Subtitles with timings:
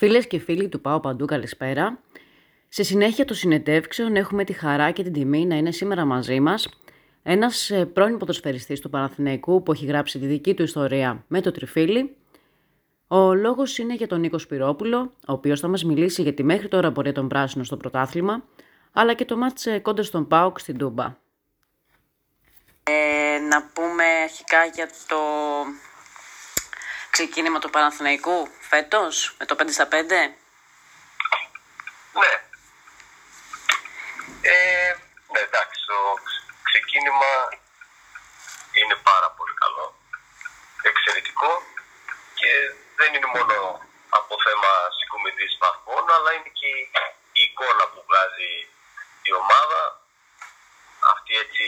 [0.00, 1.98] Φίλες και φίλοι του Πάω Παντού, καλησπέρα.
[2.68, 6.68] Σε συνέχεια των συνεντεύξεων έχουμε τη χαρά και την τιμή να είναι σήμερα μαζί μας
[7.22, 11.50] ένας ε, πρώην ποδοσφαιριστής του Παναθηναϊκού που έχει γράψει τη δική του ιστορία με το
[11.50, 12.16] τριφύλι.
[13.08, 16.68] Ο λόγος είναι για τον Νίκος Σπυρόπουλο, ο οποίος θα μας μιλήσει για τη μέχρι
[16.68, 18.44] τώρα πορεία των πράσινων στο πρωτάθλημα,
[18.92, 21.04] αλλά και το μάτς ε, κόντρα στον ΠΑΟΚ στην Τούμπα.
[22.82, 25.16] Ε, να πούμε αρχικά για το
[27.10, 29.92] ξεκίνημα του Παναθηναϊκού φέτος με το 5 στα 5.
[32.20, 32.32] Ναι.
[34.42, 34.96] Ε,
[35.32, 35.98] ναι, εντάξει, το
[36.62, 37.32] ξεκίνημα
[38.72, 39.86] είναι πάρα πολύ καλό,
[40.82, 41.62] εξαιρετικό
[42.34, 42.50] και
[42.96, 43.56] δεν είναι μόνο
[44.18, 46.72] από θέμα συγκομιδής βαθμών, αλλά είναι και
[47.38, 48.52] η εικόνα που βγάζει
[49.28, 49.82] η ομάδα,
[51.12, 51.66] αυτή έτσι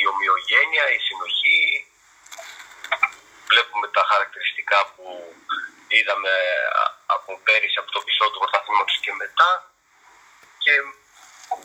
[0.00, 1.89] η ομοιογένεια, η συνοχή,
[3.50, 5.06] βλέπουμε τα χαρακτηριστικά που
[5.96, 6.34] είδαμε
[7.16, 9.50] από πέρυσι από το πισό του πρωταθλήματος και μετά
[10.64, 10.74] και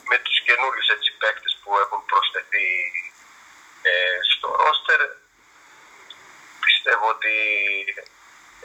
[0.10, 2.68] με τους καινούριους έτσι παίκτες που έχουν προσθεθεί
[3.90, 5.00] ε, στο ρόστερ
[6.66, 7.36] πιστεύω ότι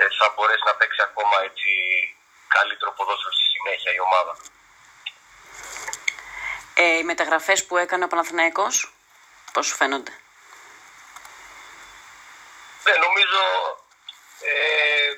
[0.00, 1.70] ε, θα μπορέσει να παίξει ακόμα έτσι
[2.56, 4.36] καλύτερο ποδόσφαιρο στη συνέχεια η ομάδα.
[6.74, 8.92] Ε, οι μεταγραφές που έκανε ο Παναθηναϊκός,
[9.52, 10.12] πώς σου φαίνονται;
[12.84, 13.42] Ναι, νομίζω
[14.40, 15.12] ε,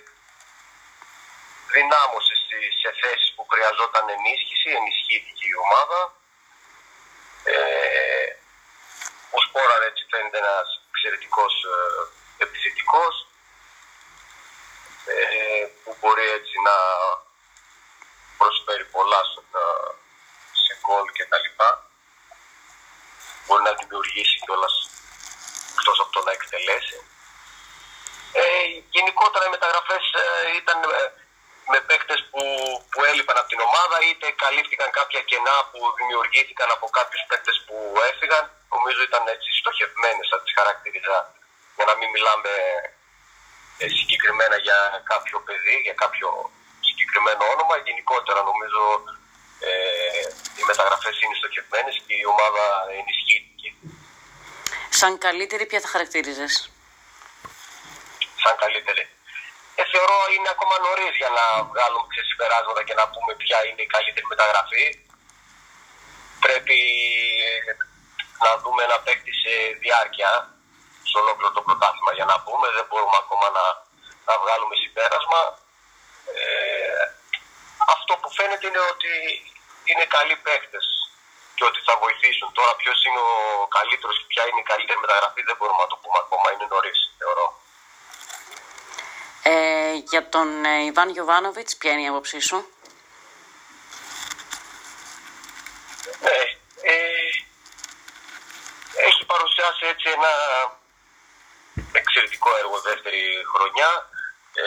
[1.82, 2.34] δυνάμωσε
[2.82, 6.00] σε θέσεις που χρειαζόταν ενίσχυση, ενισχύθηκε η ομάδα.
[7.54, 8.28] Ε,
[9.36, 11.76] ο Σπόραρ έτσι φαίνεται ένας εξαιρετικός ε,
[12.44, 13.14] επιθετικός
[15.12, 16.76] ε, που μπορεί έτσι να
[18.38, 19.20] προσφέρει πολλά
[20.64, 21.70] σε γκολ και τα λοιπά.
[23.46, 24.74] Μπορεί να δημιουργήσει κιόλας
[25.72, 26.98] εκτός από το να εκτελέσει.
[28.32, 28.42] Ε,
[28.96, 31.21] γενικότερα οι μεταγραφές ε, ήταν ε,
[31.72, 32.42] με παίκτες που,
[32.90, 37.76] που έλειπαν από την ομάδα είτε καλύφθηκαν κάποια κενά που δημιουργήθηκαν από κάποιους παίκτες που
[38.10, 38.44] έφυγαν.
[38.74, 41.18] Νομίζω ήταν έτσι στοχευμένες, θα τις χαρακτηρίζα
[41.76, 42.52] για να μην μιλάμε
[43.82, 44.78] ε, συγκεκριμένα για
[45.12, 46.28] κάποιο παιδί, για κάποιο
[46.86, 47.74] συγκεκριμένο όνομα.
[47.88, 48.82] Γενικότερα νομίζω
[49.68, 49.70] ε,
[50.58, 52.64] οι μεταγραφές είναι στοχευμένες και η ομάδα
[52.98, 53.68] ενισχύθηκε.
[55.00, 56.54] Σαν καλύτερη ποια θα χαρακτήριζες;
[58.42, 59.04] σαν καλύτερη.
[59.80, 63.92] Ε, θεωρώ είναι ακόμα νωρίς για να βγάλουμε ξεσυμπεράσματα και να πούμε ποια είναι η
[63.94, 64.84] καλύτερη μεταγραφή.
[66.44, 66.78] Πρέπει
[68.44, 69.52] να δούμε ένα παίκτη σε
[69.84, 70.30] διάρκεια
[71.08, 72.66] σε ολόκληρο το πρωτάθλημα για να πούμε.
[72.76, 73.64] Δεν μπορούμε ακόμα να,
[74.28, 75.40] να βγάλουμε συμπέρασμα.
[76.36, 77.04] Ε,
[77.94, 79.12] αυτό που φαίνεται είναι ότι
[79.90, 80.86] είναι καλοί παίκτες
[81.56, 82.48] και ότι θα βοηθήσουν.
[82.58, 83.22] Τώρα ποιος είναι
[83.62, 86.46] ο καλύτερος και ποια είναι η καλύτερη μεταγραφή δεν μπορούμε να το πούμε ακόμα.
[86.52, 87.46] Είναι νωρίς, θεωρώ.
[89.92, 92.58] Ε, για τον ε, Ιβάν Γιωβάνοβιτς, ποια είναι η άποψή σου;
[96.24, 96.40] Ναι,
[96.92, 96.96] ε,
[99.08, 100.32] έχει παρουσιάσει έτσι ένα
[101.92, 103.90] εξαιρετικό έργο δεύτερη χρονιά.
[104.54, 104.64] Ε,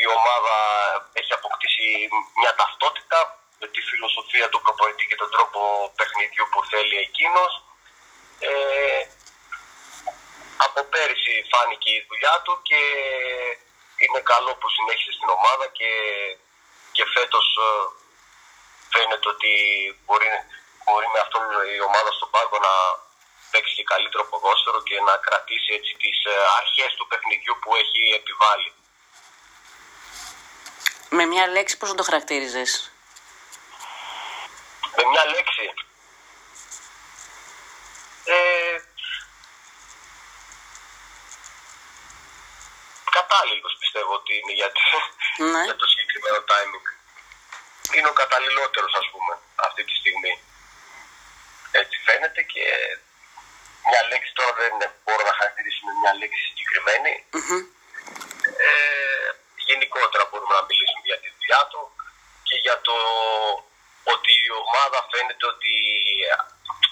[0.00, 0.56] η ομάδα
[1.12, 1.86] έχει αποκτήσει
[2.40, 3.18] μια ταυτότητα
[3.60, 5.60] με τη φιλοσοφία του προπονητή και τον τρόπο
[5.96, 7.52] παιχνιδιού που θέλει εκείνος.
[8.38, 9.02] Ε,
[10.56, 12.80] από πέρυσι φάνηκε η δουλειά του και
[14.04, 15.90] είναι καλό που συνέχισε στην ομάδα και,
[16.96, 17.68] και φέτος ε,
[18.92, 19.52] φαίνεται ότι
[20.04, 20.28] μπορεί,
[20.84, 21.42] μπορεί με αυτόν
[21.76, 22.74] η ομάδα στον πάγκο να
[23.50, 28.02] παίξει και καλύτερο ποδόσφαιρο και να κρατήσει έτσι τις ε, αρχές του παιχνιδιού που έχει
[28.20, 28.70] επιβάλει.
[31.16, 32.70] Με μια λέξη πώς θα το χαρακτήριζες;
[34.96, 35.66] Με μια λέξη.
[38.24, 38.71] Ε,
[43.32, 44.68] κατάλληλος πιστεύω ότι είναι για,
[45.52, 45.62] ναι.
[45.68, 46.86] για το συγκεκριμένο timing.
[47.94, 49.32] Είναι ο καταλληλότερος, ας πούμε,
[49.68, 50.32] αυτή τη στιγμή.
[51.80, 52.64] Έτσι φαίνεται και
[53.90, 54.72] μια λέξη τώρα δεν
[55.04, 56.42] μπορώ να χαρακτηρίσω με μια λέξη
[58.66, 59.28] Ε,
[59.68, 61.80] γενικότερα μπορούμε να μιλήσουμε για τη δουλειά του
[62.48, 62.96] και για το
[64.14, 65.72] ότι η ομάδα φαίνεται ότι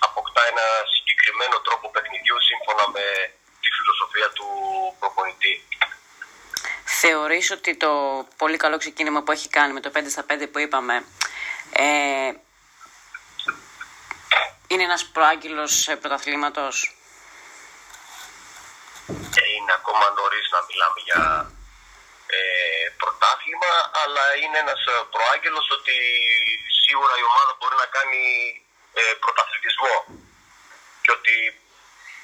[0.07, 3.07] αποκτά ένα συγκεκριμένο τρόπο παιχνιδιού σύμφωνα με
[3.63, 4.80] τη φιλοσοφία του προπονητή.
[7.03, 7.93] Θεωρείς ότι το
[8.37, 11.05] πολύ καλό ξεκίνημα που έχει κάνει με το 5 στα 5 που είπαμε
[11.73, 12.33] ε,
[14.67, 16.97] είναι ένας προάγγελος πρωταθλήματος;
[19.41, 21.23] Ε, είναι ακόμα νωρίς να μιλάμε για
[22.37, 23.73] ε, πρωτάθλημα,
[24.03, 24.83] αλλά είναι ένας
[25.15, 25.97] προάγγελος ότι
[26.83, 28.23] σίγουρα η ομάδα μπορεί να κάνει
[29.01, 29.97] ε, πρωταθλητισμό
[31.03, 31.35] και ότι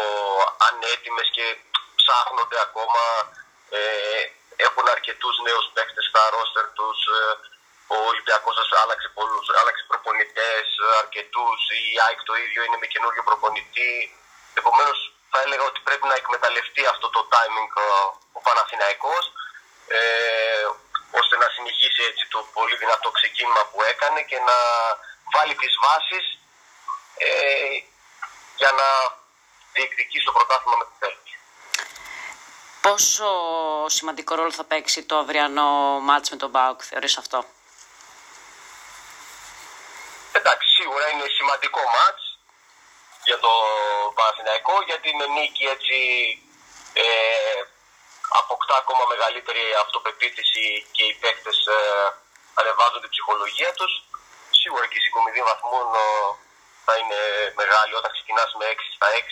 [0.68, 1.46] ανέτοιμες και
[2.00, 3.02] ψάχνονται ακόμα.
[3.78, 4.22] Ε,
[4.66, 6.98] έχουν αρκετούς νέους παίχτες στα ρόστερ τους.
[7.16, 7.20] Ε,
[7.94, 10.66] ο Ολυμπιακός σας άλλαξε πολλούς, άλλαξε προπονητές,
[11.02, 11.60] αρκετούς.
[11.80, 13.94] Η ΑΕΚ το ίδιο είναι με καινούριο προπονητή.
[14.60, 14.98] Επομένως
[15.32, 17.72] θα έλεγα ότι πρέπει να εκμεταλλευτεί αυτό το timing
[18.36, 19.24] ο Παναθηναϊκός
[19.88, 20.47] ε, ώστε
[21.42, 24.58] να συνεχίσει έτσι το πολύ δυνατό ξεκίνημα που έκανε και να
[25.34, 26.24] βάλει τις βάσεις
[27.26, 27.28] ε,
[28.60, 28.88] για να
[29.72, 31.16] διεκδικήσει το πρωτάθλημα με τη θέλει.
[32.80, 33.28] Πόσο
[33.88, 35.70] σημαντικό ρόλο θα παίξει το αυριανό
[36.08, 37.38] μάτς με τον Μπάουκ, θεωρείς αυτό;
[40.32, 42.38] Εντάξει, σίγουρα είναι σημαντικό μάτς
[43.24, 43.52] για το
[44.14, 45.98] Παναθηναϊκό γιατί με νίκη έτσι
[46.92, 47.62] ε,
[48.40, 50.64] αποκτά ακόμα μεγαλύτερη αυτοπεποίθηση
[50.94, 51.78] και οι παίκτες ε,
[52.60, 53.92] ανεβάζουν την ψυχολογία τους.
[54.60, 56.06] Σίγουρα και η συγκομιδή βαθμών ε,
[56.86, 57.20] θα είναι
[57.60, 59.28] μεγάλη όταν ξεκινάς με 6 στα 6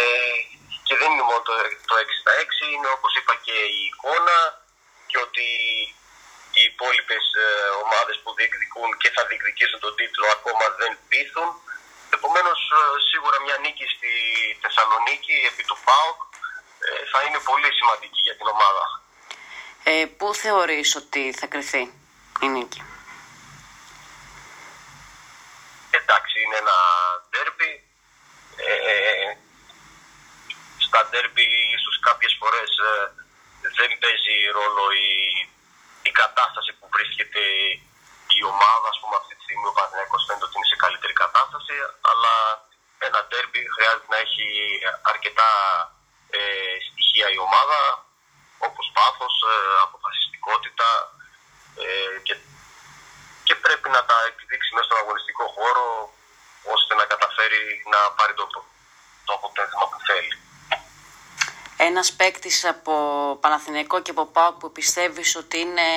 [0.00, 0.04] ε,
[0.86, 1.52] και δεν είναι μόνο το,
[1.88, 4.38] το 6 στα 6, είναι όπως είπα και η εικόνα
[5.10, 5.46] και ότι
[6.56, 7.46] οι υπόλοιπες ε,
[7.84, 11.48] ομάδες που διεκδικούν και θα διεκδικήσουν τον τίτλο ακόμα δεν πείθουν.
[12.16, 14.12] Επομένως, ε, σίγουρα μια νίκη στη
[14.62, 16.27] Θεσσαλονίκη επί του ΠΑΟΚ ε,
[17.12, 18.84] θα είναι πολύ σημαντική για την ομάδα.
[19.90, 21.82] Ε, πού θεωρείς ότι θα κρυθεί
[22.44, 22.82] η νίκη;
[25.90, 26.76] Εντάξει, είναι ένα
[27.30, 27.72] ντέρμπι.
[28.56, 29.32] Ε,
[30.86, 31.46] στα ντέρμπι
[31.76, 32.70] ίσως κάποιες φορές
[33.78, 35.10] δεν παίζει ρόλο η,
[36.02, 37.42] η κατάσταση που βρίσκεται
[38.38, 41.74] η ομάδα, ας πούμε αυτή τη στιγμή ο Παναθηναϊκός φαίνεται ότι είναι σε καλύτερη κατάσταση,
[42.10, 42.34] αλλά
[43.06, 44.46] ένα ντέρμπι χρειάζεται να έχει
[45.12, 45.48] αρκετά
[46.36, 46.40] ε,
[46.88, 47.80] στοιχεία η ομάδα,
[48.58, 49.54] όπως πάθος, ε,
[49.86, 50.88] αποφασιστικότητα
[51.84, 52.34] ε, και,
[53.46, 55.86] και πρέπει να τα επιδείξει μέσα στον αγωνιστικό χώρο
[56.74, 58.44] ώστε να καταφέρει να πάρει το,
[59.26, 60.34] το αποτέλεσμα που θέλει.
[61.80, 62.94] Ένας παίκτης από
[63.40, 65.88] Παναθηναϊκό και από ΠΑΟΚ που πιστεύεις ότι είναι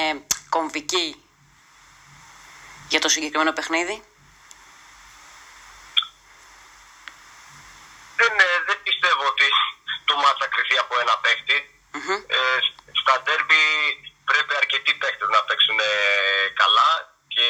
[0.49, 1.07] κομβική
[2.87, 4.03] για το συγκεκριμένο παιχνίδι;
[8.21, 9.47] Δεν, ε, δεν πιστεύω ότι
[10.07, 11.57] το μάτς θα κρυφεί από ένα παίκτη.
[11.95, 12.19] Mm-hmm.
[12.37, 12.59] Ε,
[13.01, 13.63] στα ντέρμπι
[14.29, 15.91] πρέπει αρκετοί παίκτες να παίξουν ε,
[16.61, 16.89] καλά
[17.33, 17.47] και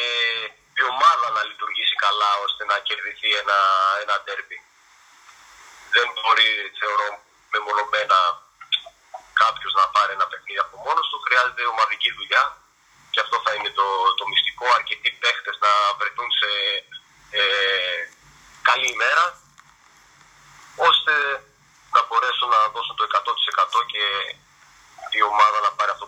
[0.80, 3.58] η ομάδα να λειτουργήσει καλά ώστε να κερδιθεί ένα,
[4.02, 4.58] ένα ντέρμπι.
[5.94, 6.50] Δεν μπορεί,
[6.80, 7.08] θεωρώ,
[7.92, 8.18] μεμονωμένα
[9.42, 11.22] κάποιος να πάρει ένα παιχνίδι από μόνος του.
[11.26, 12.44] Χρειάζεται ομαδική δουλειά
[13.12, 13.86] και αυτό θα είναι το,
[14.18, 14.66] το μυστικό.
[14.78, 16.50] Αρκετοί παίχτες να βρεθούν σε
[17.40, 17.44] ε,
[18.68, 19.24] καλή ημέρα
[20.88, 21.14] ώστε
[21.94, 23.04] να μπορέσουν να δώσουν το
[23.78, 24.04] 100% και
[25.18, 26.06] η ομάδα να πάρει αυτό